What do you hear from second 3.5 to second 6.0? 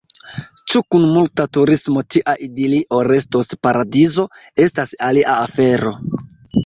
paradizo, estas alia afero.